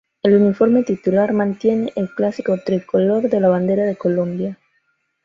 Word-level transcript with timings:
El 0.23 0.33
uniforme 0.35 0.81
titular 0.81 1.31
mantiene 1.31 1.93
el 1.95 2.09
clásico 2.09 2.57
tricolor 2.65 3.29
de 3.29 3.39
la 3.39 3.49
Bandera 3.49 3.83
de 3.85 3.97
Colombia. 3.97 4.57